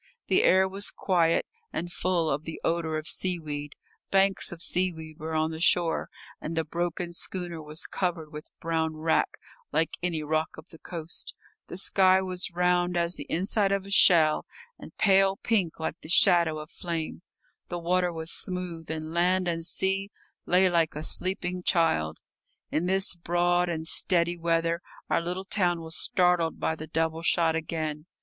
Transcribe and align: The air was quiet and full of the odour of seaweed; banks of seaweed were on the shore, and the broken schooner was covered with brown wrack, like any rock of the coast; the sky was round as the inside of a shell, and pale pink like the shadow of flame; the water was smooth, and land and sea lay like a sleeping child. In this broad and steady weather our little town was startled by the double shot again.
The 0.29 0.41
air 0.43 0.67
was 0.67 0.89
quiet 0.89 1.45
and 1.71 1.91
full 1.93 2.27
of 2.27 2.43
the 2.43 2.59
odour 2.63 2.97
of 2.97 3.07
seaweed; 3.07 3.75
banks 4.09 4.51
of 4.51 4.59
seaweed 4.59 5.19
were 5.19 5.35
on 5.35 5.51
the 5.51 5.59
shore, 5.59 6.09
and 6.41 6.57
the 6.57 6.63
broken 6.63 7.13
schooner 7.13 7.61
was 7.61 7.85
covered 7.85 8.31
with 8.33 8.49
brown 8.59 8.95
wrack, 8.97 9.37
like 9.71 9.99
any 10.01 10.23
rock 10.23 10.57
of 10.57 10.69
the 10.69 10.79
coast; 10.79 11.35
the 11.67 11.77
sky 11.77 12.19
was 12.19 12.49
round 12.51 12.97
as 12.97 13.13
the 13.13 13.27
inside 13.29 13.71
of 13.71 13.85
a 13.85 13.91
shell, 13.91 14.47
and 14.79 14.97
pale 14.97 15.37
pink 15.37 15.79
like 15.79 16.01
the 16.01 16.09
shadow 16.09 16.57
of 16.57 16.71
flame; 16.71 17.21
the 17.69 17.77
water 17.77 18.11
was 18.11 18.31
smooth, 18.31 18.89
and 18.89 19.13
land 19.13 19.47
and 19.47 19.65
sea 19.65 20.09
lay 20.47 20.67
like 20.67 20.95
a 20.95 21.03
sleeping 21.03 21.61
child. 21.61 22.21
In 22.71 22.87
this 22.87 23.13
broad 23.13 23.69
and 23.69 23.87
steady 23.87 24.35
weather 24.35 24.81
our 25.11 25.21
little 25.21 25.45
town 25.45 25.79
was 25.79 25.95
startled 25.95 26.59
by 26.59 26.75
the 26.75 26.87
double 26.87 27.21
shot 27.21 27.55
again. 27.55 28.07